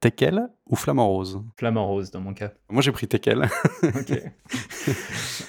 [0.00, 1.42] Teckel ou Flamant Rose?
[1.56, 2.52] Flamant Rose dans mon cas.
[2.68, 3.48] Moi j'ai pris Teckel.
[3.82, 4.22] ok.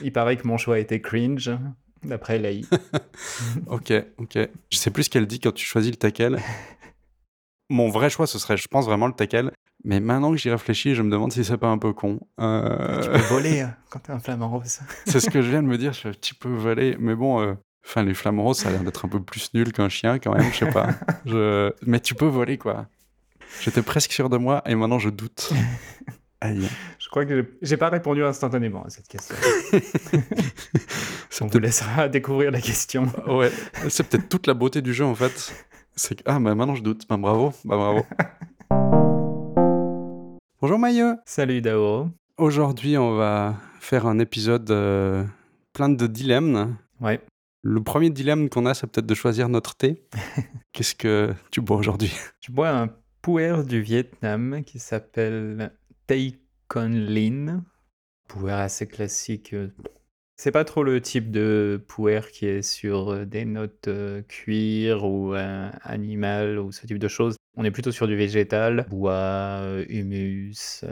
[0.02, 1.52] Il paraît que mon choix était cringe,
[2.04, 2.66] d'après l'AI.
[3.68, 4.38] ok, ok.
[4.70, 6.40] Je sais plus ce qu'elle dit quand tu choisis le Teckel.
[7.70, 9.52] Mon vrai choix, ce serait, je pense, vraiment le Teckel.
[9.84, 12.20] Mais maintenant que j'y réfléchis, je me demande si c'est pas un peu con.
[12.40, 14.80] Euh, tu peux voler hein, quand t'es un flamant rose.
[15.06, 16.96] c'est ce que je viens de me dire, je tu peux voler.
[17.00, 17.54] Mais bon, euh,
[17.86, 20.36] enfin, les flamants roses, ça a l'air d'être un peu plus nul qu'un chien quand
[20.36, 20.90] même, je sais pas.
[21.26, 21.72] Je...
[21.86, 22.88] Mais tu peux voler, quoi.
[23.62, 25.52] J'étais presque sûr de moi et maintenant je doute.
[26.42, 26.70] Aïe.
[27.00, 29.36] Je crois que j'ai pas répondu instantanément à cette question.
[31.42, 33.08] On vous laissera découvrir la question.
[33.28, 33.52] ouais,
[33.90, 35.54] c'est peut-être toute la beauté du jeu en fait.
[35.96, 37.08] C'est que ah bah maintenant je doute.
[37.10, 38.06] Bah bravo, bah bravo.
[40.62, 41.16] Bonjour Maillot.
[41.26, 42.10] Salut Dao.
[42.38, 45.24] Aujourd'hui on va faire un épisode euh,
[45.74, 46.78] plein de dilemmes.
[47.02, 47.20] Ouais.
[47.64, 50.04] Le premier dilemme qu'on a, c'est peut-être de choisir notre thé.
[50.72, 52.14] Qu'est-ce que tu bois aujourd'hui?
[52.42, 52.90] Je bois un
[53.28, 55.74] du Vietnam qui s'appelle
[56.06, 57.66] Tay Con Lin.
[58.30, 59.54] Puer assez classique.
[60.38, 65.34] C'est pas trop le type de puer qui est sur des notes euh, cuir ou
[65.36, 67.36] euh, animal ou ce type de choses.
[67.58, 70.86] On est plutôt sur du végétal, bois, euh, humus,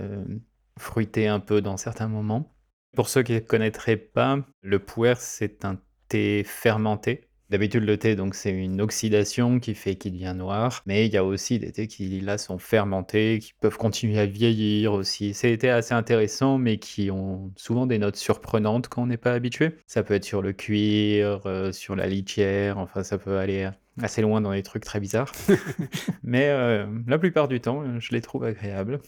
[0.78, 2.54] fruité un peu dans certains moments.
[2.98, 8.18] Pour ceux qui ne connaîtraient pas, le puer c'est un thé fermenté D'habitude, le thé,
[8.18, 11.72] donc, c'est une oxydation qui fait qu'il devient noir, mais il y a aussi des
[11.72, 15.34] thés qui, là, sont fermentés, qui peuvent continuer à vieillir aussi.
[15.34, 19.16] C'est des thés assez intéressants, mais qui ont souvent des notes surprenantes quand on n'est
[19.16, 19.78] pas habitué.
[19.88, 23.70] Ça peut être sur le cuir, euh, sur la litière, enfin, ça peut aller
[24.02, 25.32] assez loin dans des trucs très bizarres.
[26.24, 29.00] mais euh, la plupart du temps, je les trouve agréables.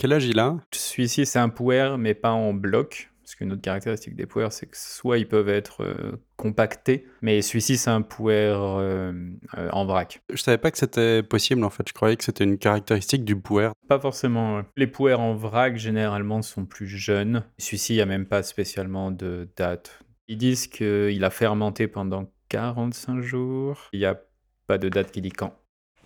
[0.00, 0.56] Quel âge il a?
[0.72, 3.12] Celui-ci, c'est un puer, mais pas en bloc.
[3.28, 7.42] Parce qu'une autre caractéristique des puers, c'est que soit ils peuvent être euh, compactés, mais
[7.42, 9.12] celui-ci, c'est un puer euh,
[9.58, 10.22] euh, en vrac.
[10.32, 11.86] Je savais pas que c'était possible, en fait.
[11.86, 13.68] Je croyais que c'était une caractéristique du puer.
[13.86, 14.62] Pas forcément.
[14.78, 17.44] Les puers en vrac, généralement, sont plus jeunes.
[17.58, 20.02] Celui-ci, il n'y a même pas spécialement de date.
[20.28, 23.90] Ils disent qu'il a fermenté pendant 45 jours.
[23.92, 24.18] Il n'y a
[24.66, 25.54] pas de date qui dit quand.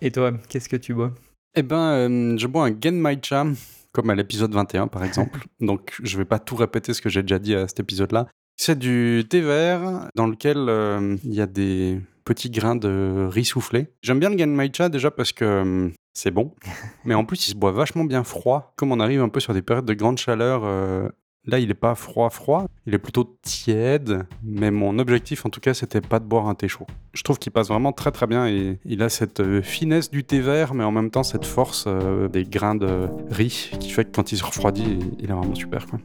[0.01, 1.13] Et toi, qu'est-ce que tu bois?
[1.55, 3.45] Eh ben, je bois un Genmaicha
[3.93, 5.45] comme à l'épisode 21 par exemple.
[5.61, 8.27] Donc je vais pas tout répéter ce que j'ai déjà dit à cet épisode-là.
[8.57, 13.45] C'est du thé vert dans lequel euh, il y a des petits grains de riz
[13.45, 13.87] soufflé.
[14.01, 16.53] J'aime bien le Genmaicha déjà parce que euh, c'est bon,
[17.05, 18.73] mais en plus il se boit vachement bien froid.
[18.75, 21.09] Comme on arrive un peu sur des périodes de grande chaleur, euh,
[21.45, 25.59] Là, il n'est pas froid froid, il est plutôt tiède, mais mon objectif en tout
[25.59, 26.87] cas, c'était pas de boire un thé chaud.
[27.13, 30.23] Je trouve qu'il passe vraiment très très bien et il a cette euh, finesse du
[30.23, 34.05] thé vert, mais en même temps cette force euh, des grains de riz qui fait
[34.05, 35.85] que quand il se refroidit, il est vraiment super.
[35.87, 35.99] Quoi.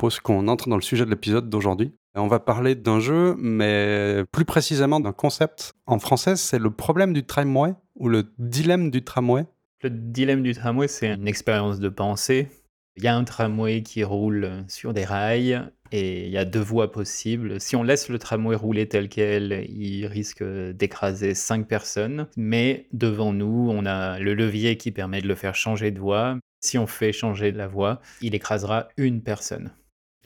[0.00, 1.92] Propose qu'on entre dans le sujet de l'épisode d'aujourd'hui.
[2.14, 5.74] On va parler d'un jeu, mais plus précisément d'un concept.
[5.84, 9.44] En français, c'est le problème du tramway ou le dilemme du tramway?
[9.82, 12.48] Le dilemme du tramway, c'est une expérience de pensée.
[12.96, 15.60] Il y a un tramway qui roule sur des rails
[15.92, 17.60] et il y a deux voies possibles.
[17.60, 22.26] Si on laisse le tramway rouler tel quel, il risque d'écraser cinq personnes.
[22.38, 26.38] Mais devant nous, on a le levier qui permet de le faire changer de voie.
[26.62, 29.70] Si on fait changer de la voie, il écrasera une personne.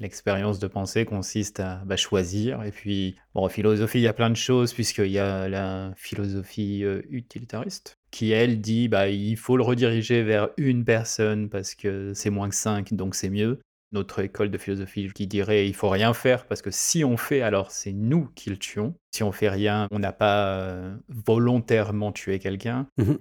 [0.00, 2.64] L'expérience de pensée consiste à bah, choisir.
[2.64, 5.92] Et puis, bon, en philosophie, il y a plein de choses, puisqu'il y a la
[5.96, 11.76] philosophie euh, utilitariste, qui, elle, dit bah, il faut le rediriger vers une personne parce
[11.76, 13.60] que c'est moins que cinq, donc c'est mieux.
[13.92, 17.42] Notre école de philosophie qui dirait il faut rien faire parce que si on fait,
[17.42, 18.96] alors c'est nous qui le tuons.
[19.12, 22.88] Si on fait rien, on n'a pas euh, volontairement tué quelqu'un.
[22.96, 23.14] Mmh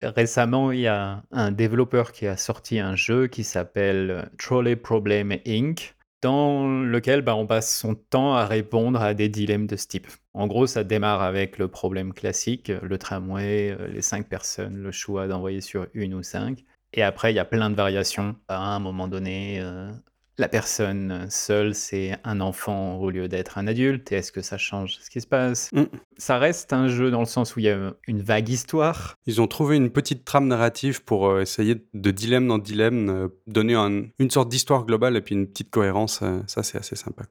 [0.00, 5.32] Récemment, il y a un développeur qui a sorti un jeu qui s'appelle Trolley Problem
[5.44, 9.86] Inc dans lequel bah, on passe son temps à répondre à des dilemmes de ce
[9.86, 10.08] type.
[10.34, 14.92] En gros, ça démarre avec le problème classique, le tramway, euh, les cinq personnes, le
[14.92, 16.64] choix d'envoyer sur une ou cinq.
[16.92, 18.36] Et après, il y a plein de variations.
[18.48, 19.90] À un moment donné, euh,
[20.38, 24.12] la personne seule, c'est un enfant au lieu d'être un adulte.
[24.12, 25.70] Et est-ce que ça change ce qui se passe?
[25.72, 25.84] Mm.
[26.16, 29.16] Ça reste un jeu dans le sens où il y a une vague histoire.
[29.26, 33.28] Ils ont trouvé une petite trame narrative pour euh, essayer de dilemme dans dilemme, euh,
[33.48, 36.20] donner une sorte d'histoire globale et puis une petite cohérence.
[36.22, 37.24] Euh, ça, c'est assez sympa.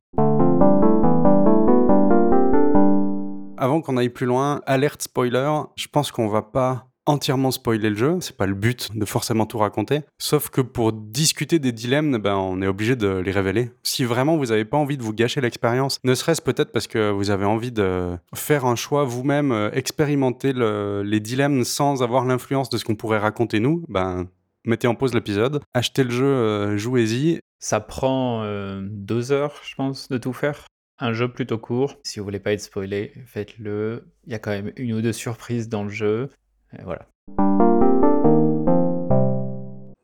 [3.60, 7.95] Avant qu'on aille plus loin, alerte spoiler, je pense qu'on va pas entièrement spoiler le
[7.95, 10.01] jeu, c'est pas le but de forcément tout raconter.
[10.19, 13.71] Sauf que pour discuter des dilemmes, ben, on est obligé de les révéler.
[13.83, 17.09] Si vraiment vous avez pas envie de vous gâcher l'expérience, ne serait-ce peut-être parce que
[17.09, 22.69] vous avez envie de faire un choix vous-même, euh, expérimenter les dilemmes sans avoir l'influence
[22.69, 24.27] de ce qu'on pourrait raconter nous, ben,
[24.65, 27.39] mettez en pause l'épisode, achetez le jeu, euh, jouez-y.
[27.60, 30.68] Ça prend euh, deux heures, je pense, de tout faire.
[31.00, 31.95] Un jeu plutôt court.
[32.03, 34.07] Si vous voulez pas être spoilé, faites-le.
[34.25, 36.30] Il y a quand même une ou deux surprises dans le jeu.
[36.74, 37.08] Et voilà.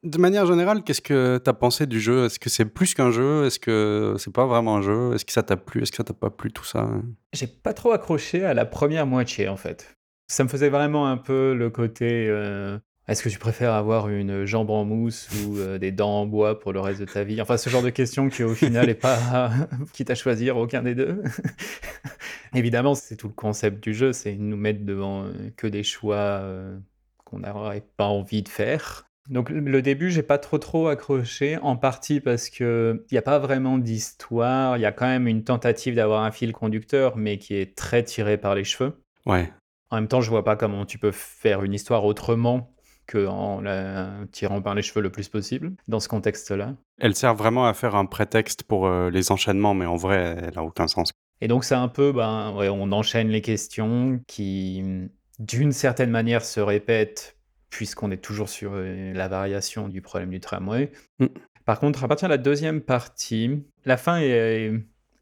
[0.03, 2.25] De manière générale, qu'est-ce que tu as pensé du jeu?
[2.25, 3.45] Est-ce que c'est plus qu'un jeu?
[3.45, 5.13] Est-ce que c'est pas vraiment un jeu?
[5.13, 5.81] Est-ce que ça t'a plu?
[5.81, 6.89] Est-ce que ça t'a pas plu tout ça?
[7.33, 9.95] J'ai pas trop accroché à la première moitié en fait.
[10.27, 12.77] Ça me faisait vraiment un peu le côté euh,
[13.07, 16.59] est-ce que tu préfères avoir une jambe en mousse ou euh, des dents en bois
[16.59, 17.41] pour le reste de ta vie?
[17.41, 19.51] Enfin, ce genre de questions qui, au final, n'est pas
[19.93, 21.21] quitte à choisir aucun des deux.
[22.55, 26.15] Évidemment, c'est tout le concept du jeu, c'est nous mettre devant euh, que des choix
[26.15, 26.77] euh,
[27.25, 29.05] qu'on n'aurait pas envie de faire.
[29.29, 33.21] Donc le début, j'ai pas trop trop accroché, en partie parce que il n'y a
[33.21, 37.37] pas vraiment d'histoire, il y a quand même une tentative d'avoir un fil conducteur, mais
[37.37, 39.01] qui est très tiré par les cheveux.
[39.25, 39.49] Ouais.
[39.91, 42.72] En même temps, je vois pas comment tu peux faire une histoire autrement
[43.07, 46.75] qu'en la tirant par les cheveux le plus possible dans ce contexte-là.
[46.99, 50.55] Elle sert vraiment à faire un prétexte pour euh, les enchaînements, mais en vrai, elle
[50.55, 51.11] n'a aucun sens.
[51.41, 54.83] Et donc c'est un peu, ben, ouais, on enchaîne les questions qui,
[55.39, 57.37] d'une certaine manière, se répètent
[57.69, 60.91] puisqu'on est toujours sur euh, la variation du problème du tramway.
[61.19, 61.27] Mm.
[61.65, 64.71] Par contre, à partir de la deuxième partie, la fin est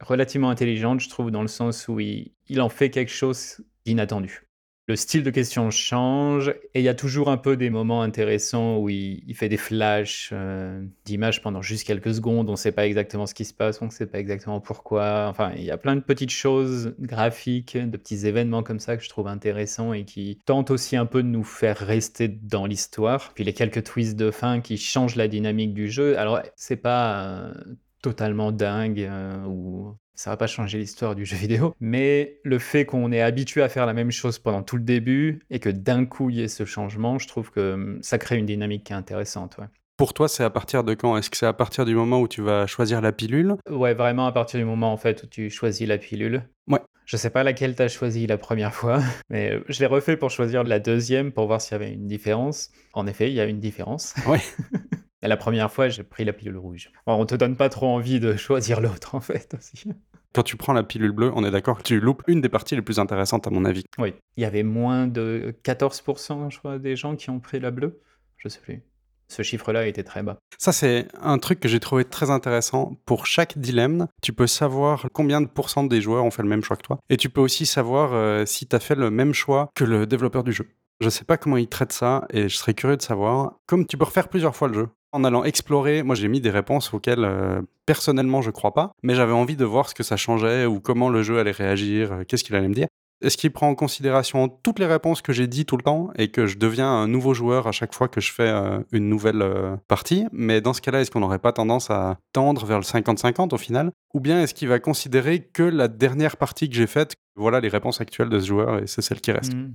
[0.02, 4.51] relativement intelligente, je trouve, dans le sens où il en fait quelque chose d'inattendu
[4.88, 8.78] le style de question change et il y a toujours un peu des moments intéressants
[8.78, 12.50] où il, fait des flashs euh, d'images pendant juste quelques secondes.
[12.50, 15.28] On ne sait pas exactement ce qui se passe, on ne sait pas exactement pourquoi.
[15.30, 19.04] Enfin, il y a plein de petites choses graphiques, de petits événements comme ça que
[19.04, 23.32] je trouve intéressants et qui tentent aussi un peu de nous faire rester dans l'histoire.
[23.34, 26.18] Puis les quelques twists de fin qui changent la dynamique du jeu.
[26.18, 27.54] Alors, c'est pas euh,
[28.02, 32.86] totalement dingue euh, ou ça va pas changer l'histoire du jeu vidéo, mais le fait
[32.86, 36.06] qu'on est habitué à faire la même chose pendant tout le début et que d'un
[36.06, 38.94] coup il y ait ce changement, je trouve que hum, ça crée une dynamique qui
[38.94, 39.58] est intéressante.
[39.98, 41.16] Pour toi, c'est à partir de quand?
[41.16, 43.56] Est-ce que c'est à partir du moment où tu vas choisir la pilule?
[43.70, 46.44] Ouais, vraiment à partir du moment en fait où tu choisis la pilule.
[46.68, 46.80] Ouais.
[47.06, 49.00] Je sais pas laquelle tu as choisi la première fois,
[49.30, 52.70] mais je l'ai refait pour choisir la deuxième pour voir s'il y avait une différence.
[52.94, 54.16] En effet, il y a une différence.
[54.28, 54.42] Ouais.
[55.28, 56.92] la première fois, j'ai pris la pilule rouge.
[57.06, 59.92] On on te donne pas trop envie de choisir l'autre, en fait, aussi.
[60.34, 62.76] Quand tu prends la pilule bleue, on est d'accord que tu loupes une des parties
[62.76, 63.84] les plus intéressantes, à mon avis.
[63.98, 64.14] Oui.
[64.38, 68.02] Il y avait moins de 14%, je crois, des gens qui ont pris la bleue.
[68.38, 68.82] Je sais plus.
[69.28, 70.40] Ce chiffre-là était très bas.
[70.58, 72.98] Ça, c'est un truc que j'ai trouvé très intéressant.
[73.06, 76.64] Pour chaque dilemme, tu peux savoir combien de pourcents des joueurs ont fait le même
[76.64, 77.00] choix que toi.
[77.10, 80.06] Et tu peux aussi savoir euh, si tu as fait le même choix que le
[80.06, 80.68] développeur du jeu.
[81.00, 83.56] Je sais pas comment ils traitent ça et je serais curieux de savoir.
[83.68, 84.88] Comme tu peux refaire plusieurs fois le jeu.
[85.14, 89.14] En allant explorer, moi j'ai mis des réponses auxquelles euh, personnellement je crois pas, mais
[89.14, 92.24] j'avais envie de voir ce que ça changeait ou comment le jeu allait réagir, euh,
[92.26, 92.88] qu'est-ce qu'il allait me dire.
[93.22, 96.32] Est-ce qu'il prend en considération toutes les réponses que j'ai dit tout le temps et
[96.32, 99.46] que je deviens un nouveau joueur à chaque fois que je fais euh, une nouvelle
[99.88, 103.54] partie Mais dans ce cas-là, est-ce qu'on n'aurait pas tendance à tendre vers le 50-50
[103.54, 103.92] au final?
[104.16, 107.70] Ou bien est-ce qu'il va considérer que la dernière partie que j'ai faite, voilà les
[107.70, 109.54] réponses actuelles de ce joueur et c'est celle qui reste?
[109.54, 109.72] Mmh.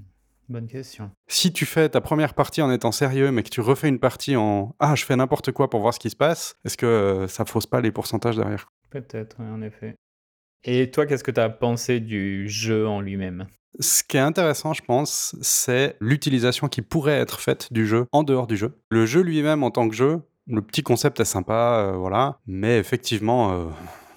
[0.49, 1.11] Bonne question.
[1.27, 4.37] Si tu fais ta première partie en étant sérieux, mais que tu refais une partie
[4.37, 7.29] en Ah, je fais n'importe quoi pour voir ce qui se passe, est-ce que euh,
[7.29, 8.69] ça fausse pas les pourcentages derrière?
[8.91, 9.97] Peut-être, en effet.
[10.65, 13.47] Et toi, qu'est-ce que tu as pensé du jeu en lui-même?
[13.81, 18.23] Ce qui est intéressant, je pense, c'est l'utilisation qui pourrait être faite du jeu en
[18.23, 18.79] dehors du jeu.
[18.91, 22.79] Le jeu lui-même en tant que jeu, le petit concept est sympa, euh, voilà, mais
[22.79, 23.67] effectivement, euh,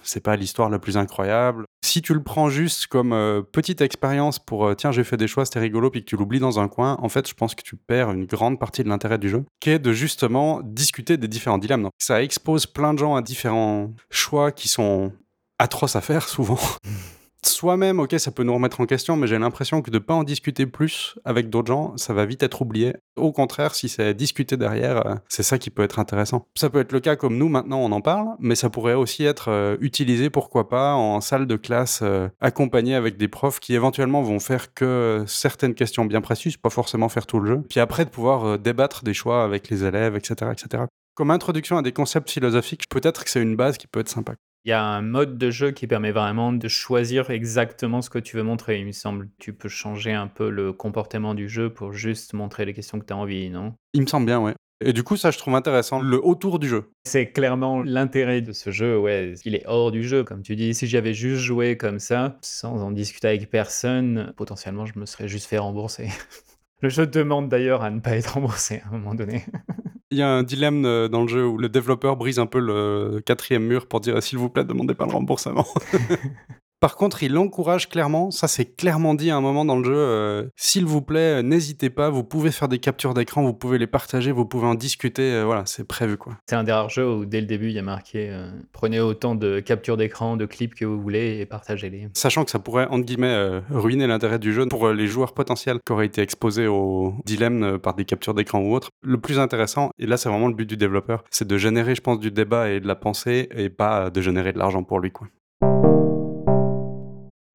[0.04, 1.66] c'est pas l'histoire la plus incroyable.
[1.84, 5.28] Si tu le prends juste comme euh, petite expérience pour euh, tiens, j'ai fait des
[5.28, 7.64] choix, c'était rigolo, puis que tu l'oublies dans un coin, en fait, je pense que
[7.64, 11.28] tu perds une grande partie de l'intérêt du jeu, qui est de justement discuter des
[11.28, 11.90] différents dilemmes.
[11.98, 15.12] ça expose plein de gens à différents choix qui sont
[15.58, 16.60] atroces à faire souvent.
[17.44, 20.14] Soi-même, ok, ça peut nous remettre en question, mais j'ai l'impression que de ne pas
[20.14, 22.96] en discuter plus avec d'autres gens, ça va vite être oublié.
[23.16, 26.48] Au contraire, si c'est discuté derrière, euh, c'est ça qui peut être intéressant.
[26.56, 29.24] Ça peut être le cas comme nous, maintenant on en parle, mais ça pourrait aussi
[29.24, 33.74] être euh, utilisé, pourquoi pas, en salle de classe, euh, accompagné avec des profs qui
[33.74, 37.62] éventuellement vont faire que certaines questions bien précises, pas forcément faire tout le jeu.
[37.70, 40.84] Puis après, de pouvoir débattre des choix avec les élèves, etc., etc.
[41.16, 44.34] Comme introduction à des concepts philosophiques, peut-être que c'est une base qui peut être sympa.
[44.66, 48.20] Il y a un mode de jeu qui permet vraiment de choisir exactement ce que
[48.20, 49.30] tu veux montrer, il me semble.
[49.40, 53.06] Tu peux changer un peu le comportement du jeu pour juste montrer les questions que
[53.06, 53.74] tu as envie, non?
[53.94, 54.54] Il me semble bien, ouais.
[54.82, 56.92] Et du coup, ça, je trouve intéressant, le autour du jeu.
[57.06, 59.34] C'est clairement l'intérêt de ce jeu, ouais.
[59.44, 60.74] Il est hors du jeu, comme tu dis.
[60.74, 65.28] Si j'avais juste joué comme ça, sans en discuter avec personne, potentiellement, je me serais
[65.28, 66.08] juste fait rembourser.
[66.82, 69.44] Le jeu demande d'ailleurs à ne pas être remboursé à un moment donné.
[70.12, 72.60] Il y a un dilemme euh, dans le jeu où le développeur brise un peu
[72.60, 75.68] le quatrième mur pour dire s'il vous plaît, demandez pas le remboursement.
[76.80, 79.98] Par contre, il encourage clairement, ça c'est clairement dit à un moment dans le jeu,
[79.98, 83.88] euh, s'il vous plaît, n'hésitez pas, vous pouvez faire des captures d'écran, vous pouvez les
[83.88, 86.38] partager, vous pouvez en discuter, euh, voilà, c'est prévu quoi.
[86.50, 89.02] C'est un des rares jeux où dès le début il y a marqué euh, prenez
[89.02, 92.08] autant de captures d'écran, de clips que vous voulez et partagez-les.
[92.14, 95.92] Sachant que ça pourrait, entre guillemets, ruiner l'intérêt du jeu pour les joueurs potentiels qui
[95.92, 98.90] auraient été exposés au dilemme par des captures d'écran ou autre.
[99.04, 102.02] Le plus intéressant, et là c'est vraiment le but du développeur, c'est de générer, je
[102.02, 105.12] pense, du débat et de la pensée et pas de générer de l'argent pour lui
[105.12, 105.28] quoi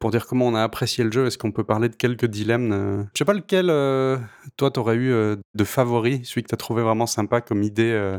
[0.05, 2.73] pour dire comment on a apprécié le jeu, est-ce qu'on peut parler de quelques dilemmes
[2.73, 4.19] euh Je sais pas lequel, euh,
[4.59, 8.13] toi, t'aurais eu euh, de favori, celui que t'as trouvé vraiment sympa comme idée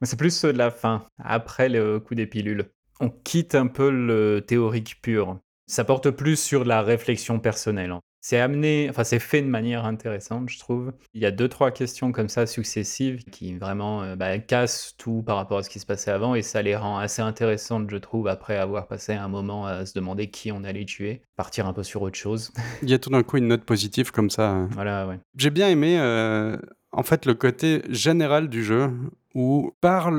[0.00, 2.70] C'est plus de la fin, après le coup des pilules.
[3.00, 5.38] On quitte un peu le théorique pur.
[5.66, 7.94] Ça porte plus sur la réflexion personnelle.
[8.28, 10.92] C'est amené, enfin c'est fait de manière intéressante, je trouve.
[11.14, 15.22] Il y a deux trois questions comme ça successives qui vraiment euh, bah, cassent tout
[15.22, 17.96] par rapport à ce qui se passait avant et ça les rend assez intéressantes, je
[17.98, 21.72] trouve, après avoir passé un moment à se demander qui on allait tuer, partir un
[21.72, 22.52] peu sur autre chose.
[22.82, 24.50] Il y a tout d'un coup une note positive comme ça.
[24.50, 24.68] Hein.
[24.72, 25.20] Voilà, ouais.
[25.36, 26.56] J'ai bien aimé euh,
[26.90, 28.90] en fait le côté général du jeu
[29.36, 30.10] où par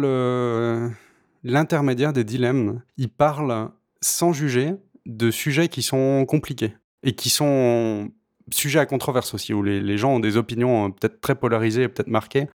[1.44, 6.74] l'intermédiaire des dilemmes, il parle sans juger de sujets qui sont compliqués
[7.04, 8.12] et qui sont
[8.52, 12.08] sujets à controverse aussi, où les, gens ont des opinions euh, peut-être très polarisées peut-être
[12.08, 12.48] marquées.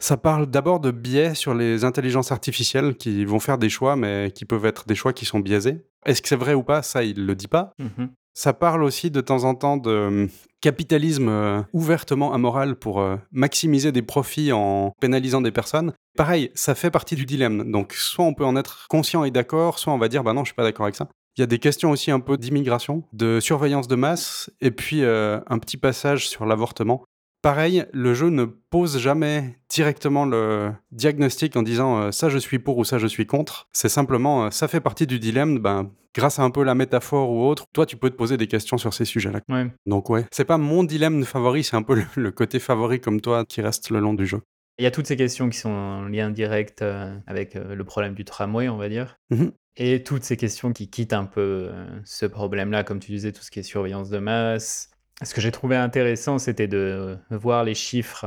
[0.00, 4.32] Ça parle d'abord de biais sur les intelligences artificielles qui vont faire des choix, mais
[4.34, 5.84] qui peuvent être des choix qui sont biaisés.
[6.04, 6.82] Est-ce que c'est vrai ou pas?
[6.82, 7.72] Ça, il le dit pas.
[7.78, 10.26] Mmh Ça parle aussi de temps en temps de euh,
[10.60, 15.92] capitalisme euh, ouvertement amoral pour maximiser des profits en pénalisant des personnes.
[16.16, 17.70] Pareil, ça fait partie du dilemme.
[17.70, 20.42] Donc, soit on peut en être conscient et d'accord, soit on va dire, bah non,
[20.42, 21.08] je suis pas d'accord avec ça.
[21.36, 25.02] Il y a des questions aussi un peu d'immigration, de surveillance de masse, et puis
[25.02, 27.04] euh, un petit passage sur l'avortement.
[27.42, 32.58] Pareil, le jeu ne pose jamais directement le diagnostic en disant euh, ça je suis
[32.58, 33.68] pour ou ça je suis contre.
[33.72, 35.58] C'est simplement euh, ça fait partie du dilemme.
[35.58, 38.46] Ben, grâce à un peu la métaphore ou autre, toi tu peux te poser des
[38.46, 39.40] questions sur ces sujets-là.
[39.84, 43.44] Donc ouais, c'est pas mon dilemme favori, c'est un peu le, côté favori comme toi
[43.44, 44.40] qui reste le long du jeu.
[44.78, 46.82] Il y a toutes ces questions qui sont en lien direct
[47.26, 49.18] avec le problème du tramway, on va dire.
[49.30, 53.32] Mmh et toutes ces questions qui quittent un peu euh, ce problème-là, comme tu disais,
[53.32, 54.90] tout ce qui est surveillance de masse.
[55.22, 58.24] Ce que j'ai trouvé intéressant, c'était de voir les chiffres.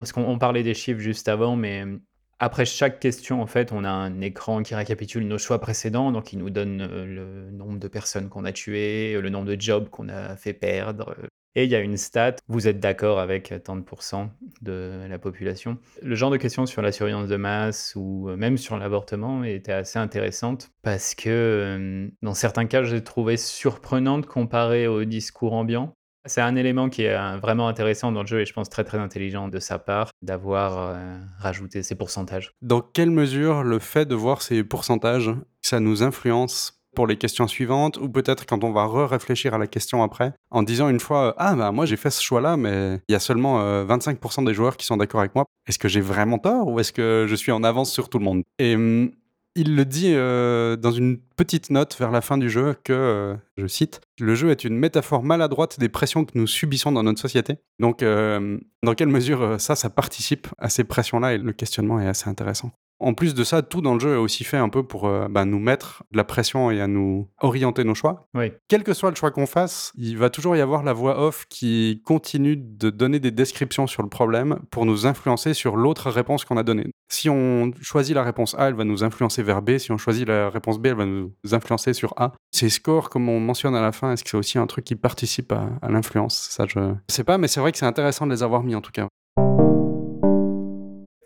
[0.00, 1.98] Parce qu'on parlait des chiffres juste avant, mais euh,
[2.38, 6.32] après chaque question, en fait, on a un écran qui récapitule nos choix précédents, donc
[6.32, 9.88] il nous donne euh, le nombre de personnes qu'on a tuées, le nombre de jobs
[9.90, 11.14] qu'on a fait perdre,
[11.54, 14.30] et il y a une stat, vous êtes d'accord avec tant de pourcents
[14.62, 15.78] de la population.
[16.02, 19.72] Le genre de questions sur la surveillance de masse ou euh, même sur l'avortement était
[19.72, 25.92] assez intéressante parce que euh, dans certains cas, j'ai trouvé surprenante comparée au discours ambiant.
[26.24, 28.84] C'est un élément qui est euh, vraiment intéressant dans le jeu et je pense très
[28.84, 30.98] très intelligent de sa part d'avoir
[31.38, 32.52] rajouté ces pourcentages.
[32.62, 37.48] Dans quelle mesure le fait de voir ces pourcentages, ça nous influence pour les questions
[37.48, 41.34] suivantes, ou peut-être quand on va re-réfléchir à la question après, en disant une fois
[41.38, 44.54] Ah, bah moi j'ai fait ce choix-là, mais il y a seulement 25% euh, des
[44.54, 45.44] joueurs qui sont d'accord avec moi.
[45.66, 48.24] Est-ce que j'ai vraiment tort ou est-ce que je suis en avance sur tout le
[48.24, 48.42] monde?
[48.58, 49.10] Et hum,
[49.54, 53.36] il le dit euh, dans une petite note vers la fin du jeu que, euh,
[53.58, 57.20] je cite, Le jeu est une métaphore maladroite des pressions que nous subissons dans notre
[57.20, 57.56] société.
[57.78, 62.30] Donc, dans quelle mesure ça, ça participe à ces pressions-là Et le questionnement est assez
[62.30, 62.72] intéressant.
[63.02, 65.26] En plus de ça, tout dans le jeu est aussi fait un peu pour euh,
[65.28, 68.28] bah, nous mettre de la pression et à nous orienter nos choix.
[68.34, 68.52] Oui.
[68.68, 71.46] Quel que soit le choix qu'on fasse, il va toujours y avoir la voix off
[71.48, 76.44] qui continue de donner des descriptions sur le problème pour nous influencer sur l'autre réponse
[76.44, 76.86] qu'on a donnée.
[77.08, 79.78] Si on choisit la réponse A, elle va nous influencer vers B.
[79.78, 82.32] Si on choisit la réponse B, elle va nous influencer sur A.
[82.52, 84.94] Ces scores, comme on mentionne à la fin, est-ce que c'est aussi un truc qui
[84.94, 86.48] participe à, à l'influence?
[86.50, 88.76] Ça, je ne sais pas, mais c'est vrai que c'est intéressant de les avoir mis
[88.76, 89.08] en tout cas.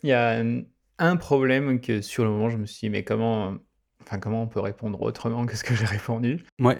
[0.02, 0.42] Il y a
[0.98, 3.56] un problème que sur le moment, je me suis dit: «Mais comment,
[4.02, 6.78] enfin, comment on peut répondre autrement que ce que j'ai répondu?» Ouais.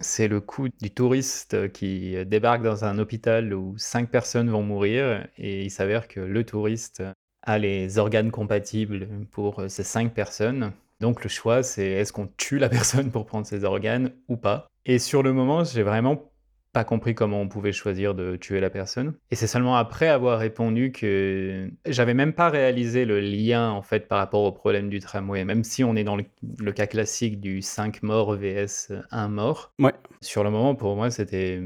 [0.00, 5.28] C'est le coup du touriste, qui, débarque dans un hôpital où cinq personnes vont mourir
[5.36, 7.02] et il s'avère que le touriste
[7.42, 10.72] a les organes compatibles pour, ces cinq personnes.
[11.00, 14.66] Donc le choix, c'est est-ce qu'on tue la personne pour prendre ses organes ou pas?
[14.84, 16.31] Et sur le moment, j'ai vraiment
[16.72, 19.14] pas compris comment on pouvait choisir de tuer la personne.
[19.30, 24.08] Et c'est seulement après avoir répondu que j'avais même pas réalisé le lien en fait
[24.08, 25.44] par rapport au problème du tramway.
[25.44, 29.72] Même si on est dans le, cas classique du 5 morts vs 1 mort.
[29.78, 29.92] Ouais.
[30.20, 31.60] Sur le moment, pour moi, c'était.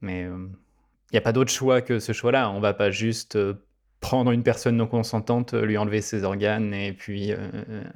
[0.00, 0.48] Mais il euh,
[1.12, 2.50] n'y a pas d'autre choix que ce choix-là.
[2.50, 3.54] On va pas juste euh,
[4.02, 7.38] prendre une personne non consentante, lui enlever ses organes et puis, euh,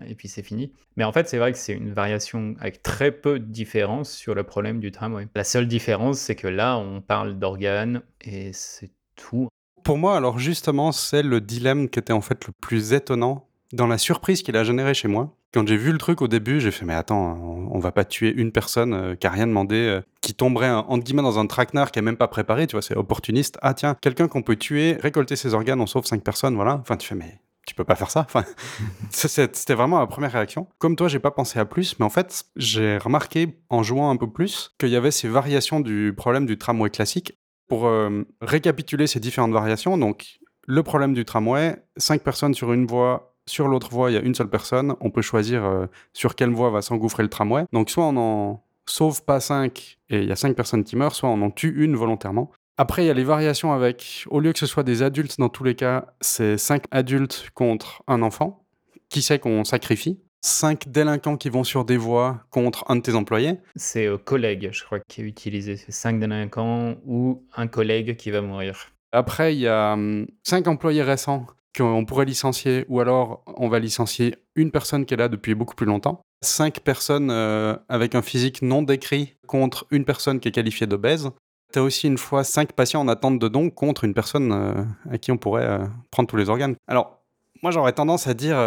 [0.06, 0.72] et puis c'est fini.
[0.96, 4.34] Mais en fait, c'est vrai que c'est une variation avec très peu de différence sur
[4.34, 5.26] le problème du tramway.
[5.34, 9.48] La seule différence, c'est que là, on parle d'organes et c'est tout.
[9.82, 13.88] Pour moi, alors justement, c'est le dilemme qui était en fait le plus étonnant dans
[13.88, 15.36] la surprise qu'il a généré chez moi.
[15.56, 17.38] Quand j'ai vu le truc au début, j'ai fait mais attends,
[17.72, 21.02] on, va pas tuer une personne euh, qui a rien demandé, euh, qui tomberait entre
[21.02, 23.56] guillemets dans un traquenard qui est même pas préparé, tu vois, c'est opportuniste.
[23.62, 26.74] Ah tiens, quelqu'un qu'on peut tuer, récolter ses organes, on sauve cinq personnes, voilà.
[26.82, 28.20] Enfin, tu fais mais tu peux pas faire ça.
[28.20, 28.44] Enfin,
[29.08, 30.66] c'était vraiment ma première réaction.
[30.76, 34.16] Comme toi, j'ai pas pensé à plus, mais en fait, j'ai remarqué en jouant un
[34.16, 37.32] peu plus qu'il y avait ces variations du problème du tramway classique
[37.66, 42.86] pour euh, récapituler ces différentes variations, donc le problème du tramway, 5 personnes sur une
[42.86, 46.34] voie, sur l'autre voie, il y a une seule personne, on peut choisir euh, sur
[46.34, 47.64] quelle voie va s'engouffrer le tramway.
[47.72, 51.14] Donc soit on en sauve pas 5 et il y a 5 personnes qui meurent,
[51.14, 52.50] soit on en tue une volontairement.
[52.78, 55.48] Après, il y a les variations avec, au lieu que ce soit des adultes dans
[55.48, 58.64] tous les cas, c'est 5 adultes contre un enfant.
[59.08, 60.20] Qui sait qu'on sacrifie?
[60.42, 63.58] 5 délinquants qui vont sur des voies contre un de tes employés.
[63.76, 65.76] C'est euh, collègue, je crois, qui est utilisé.
[65.76, 68.92] C'est 5 délinquants ou un collègue qui va mourir.
[69.12, 69.96] Après, il y a
[70.44, 71.46] 5 hum, employés récents
[71.76, 75.74] qu'on pourrait licencier, ou alors on va licencier une personne qui est là depuis beaucoup
[75.74, 76.20] plus longtemps.
[76.42, 81.30] 5 personnes euh, avec un physique non décrit contre une personne qui est qualifiée d'obèse.
[81.72, 84.84] Tu as aussi une fois 5 patients en attente de don contre une personne euh,
[85.10, 86.76] à qui on pourrait euh, prendre tous les organes.
[86.86, 87.20] Alors,
[87.62, 88.58] moi j'aurais tendance à dire,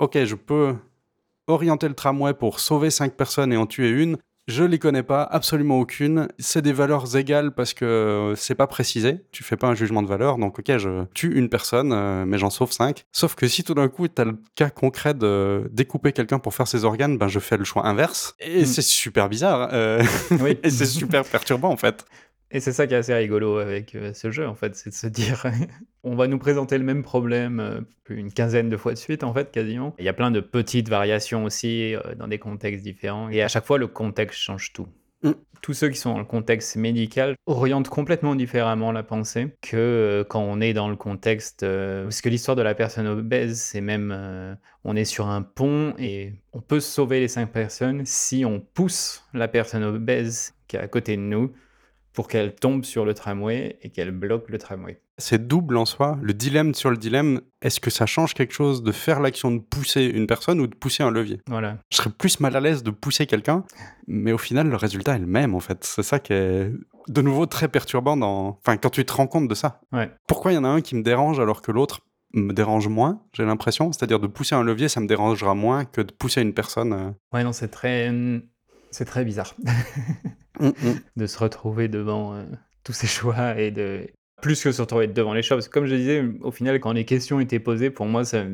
[0.00, 0.74] ok, je peux
[1.46, 4.18] orienter le tramway pour sauver 5 personnes et en tuer une.
[4.46, 6.28] Je les connais pas, absolument aucune.
[6.38, 9.24] C'est des valeurs égales parce que euh, c'est pas précisé.
[9.32, 10.36] Tu fais pas un jugement de valeur.
[10.36, 13.06] Donc, ok, je tue une personne, euh, mais j'en sauve 5.
[13.10, 16.52] Sauf que si tout d'un coup, tu as le cas concret de découper quelqu'un pour
[16.52, 18.34] faire ses organes, ben je fais le choix inverse.
[18.40, 18.66] Et mm.
[18.66, 19.70] c'est super bizarre.
[19.72, 20.02] Euh,
[20.40, 20.58] oui.
[20.62, 22.04] et c'est super perturbant en fait.
[22.54, 24.94] Et c'est ça qui est assez rigolo avec euh, ce jeu, en fait, c'est de
[24.94, 25.44] se dire,
[26.04, 29.34] on va nous présenter le même problème euh, une quinzaine de fois de suite, en
[29.34, 29.92] fait, quasiment.
[29.98, 33.28] Il y a plein de petites variations aussi euh, dans des contextes différents.
[33.28, 34.86] Et à chaque fois, le contexte change tout.
[35.24, 35.32] Mm.
[35.62, 40.42] Tous ceux qui sont dans le contexte médical orientent complètement différemment la pensée que quand
[40.42, 41.62] on est dans le contexte.
[41.62, 44.58] parce que l'histoire de la personne obèse, c'est même.
[44.84, 49.24] on est sur un pont et on peut sauver les cinq personnes si on pousse
[49.32, 51.50] la personne obèse qui est à côté de nous
[52.14, 55.00] pour qu'elle tombe sur le tramway et qu'elle bloque le tramway.
[55.18, 56.18] C'est double en soi.
[56.22, 59.58] Le dilemme sur le dilemme, est-ce que ça change quelque chose de faire l'action de
[59.58, 61.40] pousser une personne ou de pousser un levier?
[61.48, 61.78] Voilà.
[61.90, 63.64] Je serais plus mal à l'aise de pousser quelqu'un,
[64.06, 65.84] mais au final, le résultat est le même en fait.
[65.84, 66.70] C'est ça qui est
[67.08, 68.58] de nouveau très perturbant dans...
[68.64, 69.80] enfin, quand tu te rends compte de ça.
[69.92, 70.10] Ouais.
[70.26, 72.00] Pourquoi il y en a un qui me dérange alors que l'autre
[72.32, 73.92] me dérange moins, j'ai l'impression?
[73.92, 76.92] C'est-à-dire de pousser un levier, ça me dérangera moins que de pousser une personne.
[76.92, 77.10] Euh.
[77.32, 78.12] Ouais, non, c'est très,
[78.90, 79.54] c'est très bizarre.
[80.60, 81.00] Mm, mm.
[81.16, 82.44] de se retrouver devant euh,
[82.84, 84.06] tous ces choix et de
[84.40, 85.56] plus que se retrouver devant les choix.
[85.56, 88.44] Parce que comme je disais, au final, quand les questions étaient posées, pour moi, ça.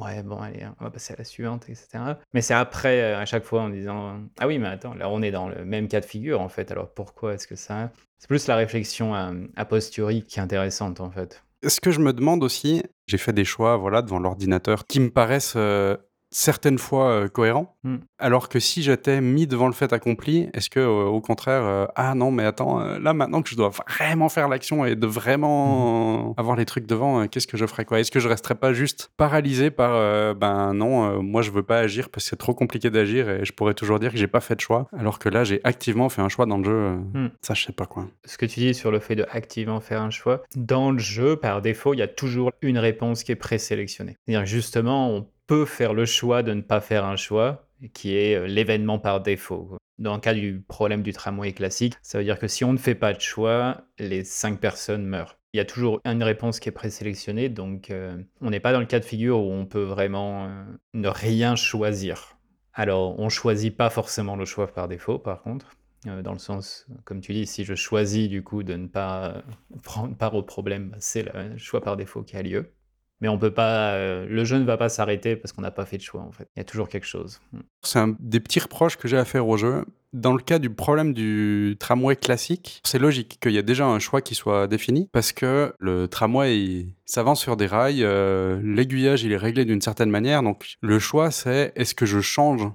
[0.00, 1.88] Ouais, bon, allez, on va passer à la suivante, etc.
[2.32, 5.20] Mais c'est après, euh, à chaque fois, en disant Ah oui, mais attends, là, on
[5.22, 6.70] est dans le même cas de figure, en fait.
[6.70, 7.90] Alors pourquoi est-ce que ça?
[8.18, 11.42] C'est plus la réflexion a, posteriori qui est intéressante, en fait.
[11.66, 15.10] Ce que je me demande aussi, j'ai fait des choix voilà, devant l'ordinateur qui me
[15.10, 15.96] paraissent euh,
[16.30, 17.76] certaines fois euh, cohérent.
[17.82, 17.98] Hmm.
[18.18, 21.86] Alors que si j'étais mis devant le fait accompli, est-ce que euh, au contraire, euh,
[21.96, 26.30] ah non, mais attends, là maintenant que je dois vraiment faire l'action et de vraiment
[26.30, 26.34] hmm.
[26.36, 28.00] avoir les trucs devant, qu'est-ce que je ferais quoi?
[28.00, 29.90] Est-ce que je resterais pas juste paralysé par
[30.34, 33.52] ben non, moi je veux pas agir parce que c'est trop compliqué d'agir et je
[33.52, 36.22] pourrais toujours dire que j'ai pas fait de choix, alors que là j'ai activement fait
[36.22, 36.90] un choix dans le jeu.
[37.14, 37.28] Hmm.
[37.42, 38.06] Ça, je sais pas quoi.
[38.24, 41.36] Ce que tu dis sur le fait de activement faire un choix, dans le jeu,
[41.36, 44.16] par défaut, il y a toujours une réponse qui est présélectionnée.
[44.26, 48.36] C'est-à-dire justement, on peut faire le choix de ne pas faire un choix, qui est
[48.36, 49.76] euh, l'événement par défaut.
[49.98, 52.78] Dans le cas du problème du tramway classique, ça veut dire que si on ne
[52.78, 55.38] fait pas de choix, les cinq personnes meurent.
[55.52, 58.78] Il y a toujours une réponse qui est présélectionnée, donc euh, on n'est pas dans
[58.78, 62.38] le cas de figure où on peut vraiment euh, ne rien choisir.
[62.72, 67.20] Alors, on choisit pas forcément le choix par défaut, par contre, dans le sens, comme
[67.20, 69.42] tu dis, si je choisis du coup de ne pas
[69.82, 72.72] prendre part au problème, bah, c'est le choix par défaut qui a lieu.
[73.20, 75.84] Mais on peut pas, euh, le jeu ne va pas s'arrêter parce qu'on n'a pas
[75.84, 76.48] fait de choix en fait.
[76.56, 77.40] Il y a toujours quelque chose.
[77.52, 77.58] Mm.
[77.82, 79.84] C'est un des petits reproches que j'ai à faire au jeu.
[80.12, 84.00] Dans le cas du problème du tramway classique, c'est logique qu'il y ait déjà un
[84.00, 89.32] choix qui soit défini parce que le tramway s'avance sur des rails, euh, l'aiguillage il
[89.32, 90.42] est réglé d'une certaine manière.
[90.42, 92.68] Donc le choix c'est est-ce que je change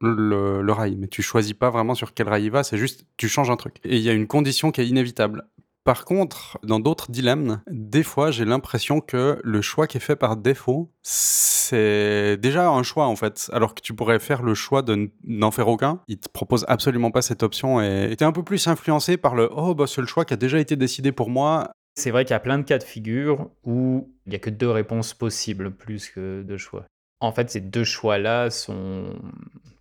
[0.00, 3.04] le, le, rail, mais tu choisis pas vraiment sur quel rail il va, c'est juste
[3.16, 3.76] tu changes un truc.
[3.84, 5.44] Et il y a une condition qui est inévitable.
[5.84, 10.16] Par contre, dans d'autres dilemmes, des fois, j'ai l'impression que le choix qui est fait
[10.16, 13.50] par défaut, c'est déjà un choix en fait.
[13.52, 16.00] Alors que tu pourrais faire le choix de n'en faire aucun.
[16.08, 19.34] Il te propose absolument pas cette option et tu es un peu plus influencé par
[19.34, 21.70] le oh bah c'est le choix qui a déjà été décidé pour moi.
[21.94, 24.50] C'est vrai qu'il y a plein de cas de figure où il y a que
[24.50, 26.86] deux réponses possibles plus que deux choix.
[27.20, 29.16] En fait, ces deux choix-là sont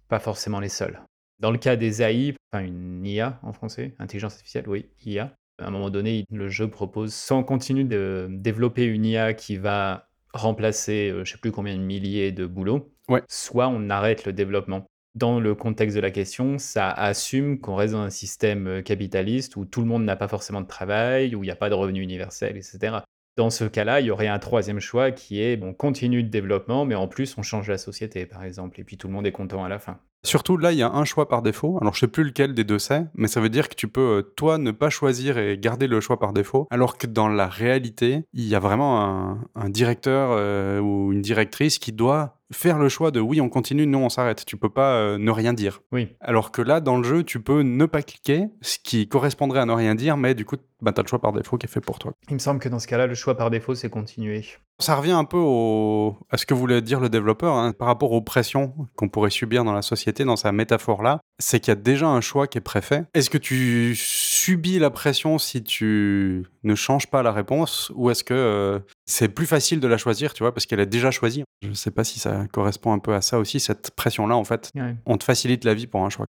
[0.08, 1.02] pas forcément les seuls.
[1.40, 5.68] Dans le cas des AI, enfin une IA en français, intelligence artificielle, oui, IA, À
[5.68, 10.08] un moment donné, le jeu propose, soit on continue de développer une IA qui va
[10.34, 13.24] remplacer, euh, je sais plus combien de milliers de boulots, Ouais.
[13.28, 14.86] soit on arrête le développement.
[15.16, 19.56] Dans le contexte de la question, ça assume qu'on reste dans un système euh, capitaliste
[19.56, 21.74] où tout le monde n'a pas forcément de travail, où il n'y a pas de
[21.76, 22.98] revenu universel, etc.
[23.36, 26.86] Dans ce cas-là, il y aurait un troisième choix qui est bon, continue de développement,
[26.86, 29.32] mais en plus on change la société, par exemple, et puis tout le monde est
[29.32, 30.00] content à la fin.
[30.28, 31.78] Surtout là, il y a un choix par défaut.
[31.80, 34.18] Alors je sais plus lequel des deux c'est, mais ça veut dire que tu peux
[34.18, 37.48] euh, toi ne pas choisir et garder le choix par défaut, alors que dans la
[37.48, 42.78] réalité, il y a vraiment un, un directeur euh, ou une directrice qui doit faire
[42.78, 44.44] le choix de oui on continue, non on s'arrête.
[44.46, 45.82] Tu peux pas euh, ne rien dire.
[45.94, 49.62] Oui, Alors que là, dans le jeu, tu peux ne pas cliquer, ce qui correspondrait
[49.62, 51.68] à ne rien dire, mais du coup, bah, tu as le choix par défaut qui
[51.68, 52.12] est fait pour toi.
[52.30, 54.46] il me semble que dans ce cas-là, le choix par défaut, c'est continuer.
[54.80, 58.12] Ça revient un peu au- à ce que voulait dire le développeur hein, par rapport
[58.12, 61.20] aux pressions qu'on pourrait subir dans la société, dans sa métaphore-là.
[61.40, 63.04] C'est qu'il y a déjà un choix qui est préfet.
[63.16, 68.24] Est-ce que tu subis la pression si tu ne changes pas la réponse ou est-ce
[68.24, 71.44] que euh, c'est plus facile de la choisir, tu vois, parce qu'elle est déjà choisie?
[71.64, 74.44] Je ne sais pas si ça correspond un peu à ça aussi, cette pression-là, en
[74.44, 74.70] fait.
[74.76, 74.96] Ouais.
[75.08, 76.28] On te facilite la vie pour un choix.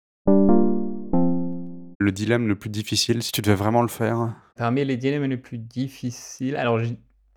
[2.02, 4.34] Le dilemme le plus difficile, si tu devais vraiment le faire?
[4.56, 6.80] Parmi les dilemmes les plus difficiles, alors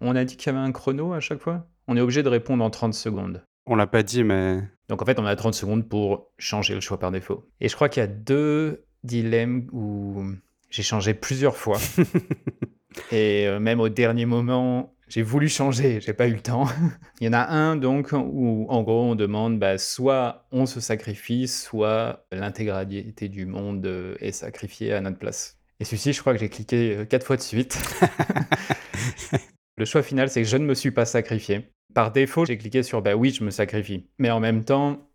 [0.04, 1.68] on a dit qu'il y avait un chrono à chaque fois?
[1.88, 3.44] On est obligé de répondre en 30 secondes.
[3.66, 6.82] On l'a pas dit, mais Donc en fait, on a 30 secondes pour changer le
[6.82, 7.50] choix par défaut.
[7.62, 10.24] Et je crois qu'il y a deux dilemmes où
[10.70, 11.78] j'ai changé plusieurs fois.
[13.12, 16.68] Et euh, même au dernier moment, j'ai voulu changer, j'ai pas eu le temps.
[17.22, 20.80] Il y en a un donc où en gros on demande bah, soit on se
[20.80, 25.58] sacrifie, soit l'intégralité du monde euh, est sacrifiée à notre place.
[25.80, 27.78] Et celui-ci, je crois que j'ai cliqué euh, quatre fois de suite.
[29.78, 31.72] Le choix final, c'est que je ne me suis pas sacrifié.
[31.94, 34.10] Par défaut, j'ai cliqué sur bah oui, je me sacrifie.
[34.18, 35.10] Mais en même temps,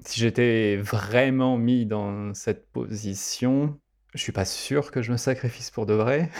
[0.00, 3.78] si j'étais vraiment mis dans cette position,
[4.16, 6.30] je suis pas sûr que je me sacrifie pour de vrai.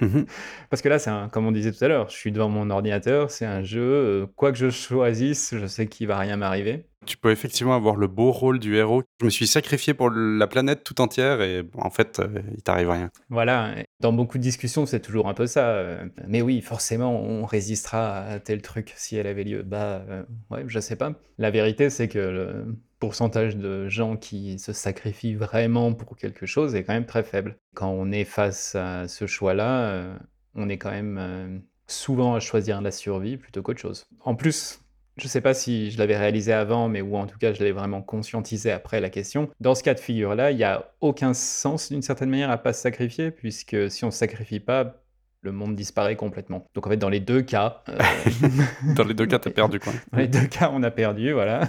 [0.00, 0.26] Mhm.
[0.70, 2.70] Parce que là, c'est un, comme on disait tout à l'heure, je suis devant mon
[2.70, 6.86] ordinateur, c'est un jeu, euh, quoi que je choisisse, je sais qu'il va rien m'arriver.
[7.06, 9.02] tu peux effectivement avoir le beau rôle du héros.
[9.20, 12.88] Je me suis sacrifié pour la planète tout entière et en fait, euh, il t'arrive
[12.90, 13.10] rien.
[13.28, 15.68] Voilà, dans beaucoup de discussions, c'est toujours un peu ça.
[15.70, 19.62] euh, Mais oui, forcément, on résistera à tel truc si elle avait lieu.
[19.62, 20.02] Bah,
[20.50, 21.12] ouais, je sais pas.
[21.38, 26.74] La vérité, c'est que le pourcentage de gens qui se sacrifient vraiment pour quelque chose
[26.74, 27.58] est quand même très faible.
[27.74, 30.16] Quand on est face à ce choix-là, euh,
[30.54, 34.06] on est quand même euh, souvent à choisir la survie plutôt qu'autre chose.
[34.20, 34.80] En plus,
[35.18, 37.72] je sais pas si je l'avais réalisé avant, mais ou en tout cas je l'avais
[37.72, 39.50] vraiment conscientisé après la question.
[39.60, 42.72] Dans ce cas de figure-là, il n'y a aucun sens d'une certaine manière à pas
[42.72, 45.04] se sacrifier, puisque si on se sacrifie pas,
[45.42, 46.66] le monde disparaît complètement.
[46.74, 47.98] Donc en fait, dans les deux cas, euh,
[48.96, 49.92] Dans les deux cas, t'es perdu, quoi.
[50.12, 51.68] dans les deux cas, on a perdu, voilà.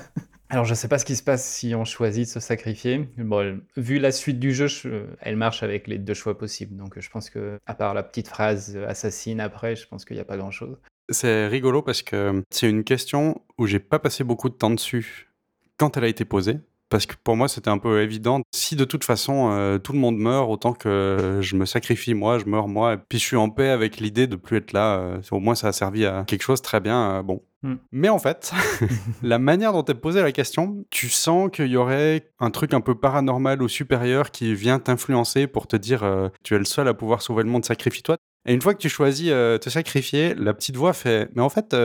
[0.55, 3.09] Alors, je sais pas ce qui se passe si on choisit de se sacrifier.
[3.17, 6.77] Bon, vu la suite du jeu, je- elle marche avec les deux choix possibles.
[6.77, 10.21] Donc, je pense que, à part la petite phrase assassine après, je pense qu'il n'y
[10.21, 10.77] a pas grand-chose.
[11.09, 15.29] C'est rigolo parce que c'est une question où j'ai pas passé beaucoup de temps dessus
[15.75, 16.59] quand elle a été posée.
[16.89, 18.41] Parce que pour moi, c'était un peu évident.
[18.53, 22.37] Si de toute façon, euh, tout le monde meurt, autant que je me sacrifie moi,
[22.37, 24.97] je meurs moi, et puis je suis en paix avec l'idée de plus être là.
[24.97, 27.11] euh, au moins, ça a servi à quelque chose très bien.
[27.11, 27.41] euh, bon.
[27.63, 27.75] Hmm.
[27.91, 28.53] Mais en fait,
[29.23, 32.81] la manière dont est posée la question, tu sens qu'il y aurait un truc un
[32.81, 36.93] peu paranormal ou supérieur qui vient t'influencer pour te dire tu es le seul à
[36.93, 38.17] pouvoir sauver le monde, sacrifie-toi.
[38.47, 41.75] Et une fois que tu choisis te sacrifier, la petite voix fait Mais en fait,